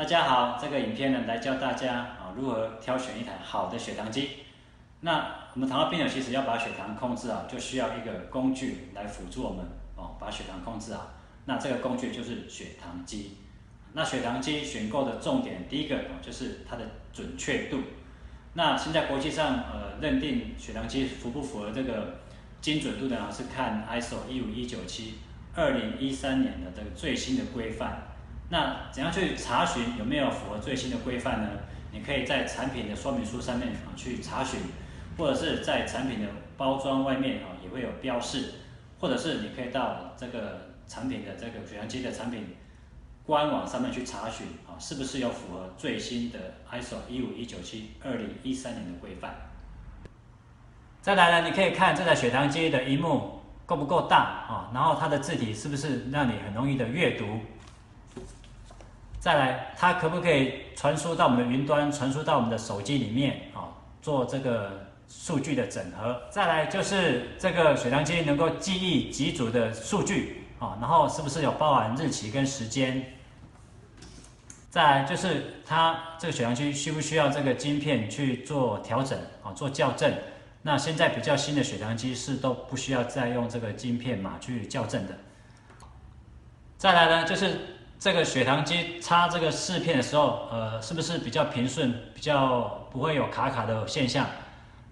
[0.00, 4.30] 大家好，这个影片呢来教大家啊如何挑选一台好的血糖机。
[5.00, 9.62] 那我们糖尿病友其实要把血糖控制好，就需要一个工具来辅助我们
[9.96, 11.10] 哦把血糖控制好。
[11.44, 13.36] 那这个工具就是血糖机。
[13.92, 17.80] 那血糖机选购的重点，第一个就是它的准确度。
[18.54, 22.20] 那现在国际上呃认定血糖机符不符合这个
[22.62, 25.18] 精准度的呢，是看 ISO 一五一九七
[25.54, 28.06] 二零一三年的这个最新的规范。
[28.52, 31.48] 那怎样去查询有没有符合最新的规范呢？
[31.92, 34.60] 你可以在产品的说明书上面啊去查询，
[35.16, 38.54] 或者是在产品的包装外面啊也会有标示，
[38.98, 42.56] 或者是你可以到这个产品的这个血糖机的产品
[43.24, 46.38] 官网上面去查询啊是不是有符合最新的
[46.72, 49.32] ISO 一五一九七二零一三年的规范。
[51.00, 57.38] 再来呢，你可以看这台血糖机的荧幕够不够大啊，然后它的字体是不是让你很容易的阅读。
[59.20, 63.68] 再来，它可不可以传输到我们的云端，传输到我们的手机里面啊，
[64.00, 66.18] 做这个数据的整合。
[66.30, 73.04] 再来就是这个血糖机能够记忆几组的数据啊，然后是不是有包含日期跟时间？
[74.70, 80.10] 再来就是它这个血糖机需不需要这个晶片去做调整啊，做校正？
[80.62, 85.14] 那现在比较新的血糖机是都不需要再用这个晶片码去校正的。
[86.78, 87.76] 再来呢，就是。
[88.00, 94.26] 这个血糖机插这个试片的时候，呃，是不是比较平顺，比较不会有卡卡的现象？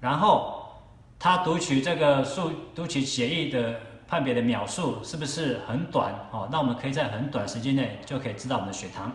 [0.00, 0.82] 然后
[1.18, 6.14] 它读取这个数，读取血液的判别的秒数是不是很短？
[6.30, 9.14] 哦，那我们可以在很短时间内就可以知道我们的血糖。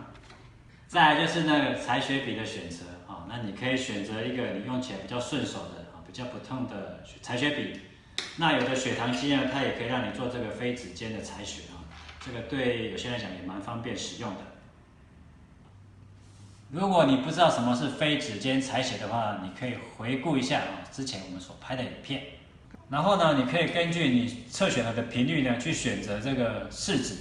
[0.86, 7.80] 再来就是那个采血笔的选择，啊，那你可以选择一个你用起来比较顺手的，啊，比较不痛的采血笔。
[8.36, 11.79] 那有的血糖机呢，它也可以让你做这个非指尖的采血啊。
[12.24, 14.40] 这个对有些人来讲也蛮方便使用的。
[16.70, 22.22] 如果你不知道什么是非指尖采血的话，你可以回顾一下啊之前我们所拍的影片。
[22.88, 27.14] 然后呢，你可以根据你测血盒的频率呢去选择这个试纸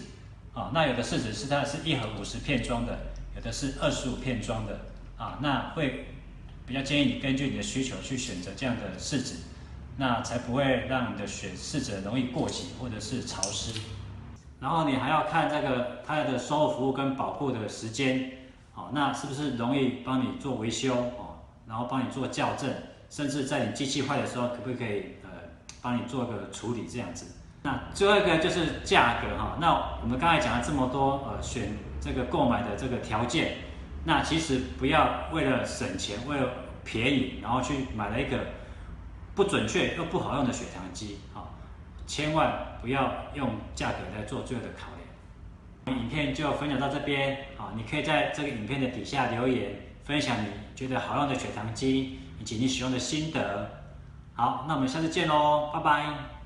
[0.54, 0.72] 啊。
[0.74, 2.98] 那有的试纸是它是一盒五十片装的，
[3.36, 4.80] 有的是二十五片装的
[5.18, 5.40] 啊。
[5.42, 6.08] 那会
[6.68, 9.36] 比较建议你根据你的需求去选择这样的试纸，
[9.98, 13.80] 那才不会让你的血试纸容易过期或者是潮湿。
[14.60, 18.32] 然后你还要看这个它的售后服务跟保护的时间，
[18.74, 21.40] 好，那是不是容易帮你做维修哦？
[21.66, 22.70] 然后帮你做校正，
[23.10, 25.30] 甚至在你机器坏的时候，可不可以呃
[25.82, 27.26] 帮你做个处理这样子？
[27.62, 29.58] 那最后一个就是价格哈。
[29.62, 33.58] 那我们刚才讲了这么多呃选这个购买的这个条件，
[34.04, 36.48] 那其实不要为了省钱，为了
[36.84, 38.38] 便宜，然后去买了一个
[39.36, 41.49] 不准确又不好用的血糖机，好。
[42.10, 44.88] 千万不要用价格来做最后的考
[45.86, 45.96] 量。
[45.96, 53.70] 影片就分享到这边，好，你可以在这个影片的底下留言，分享你觉得好用的血糖机以及你使用的心得。
[54.34, 56.39] 好，那我们下次见喽，拜拜。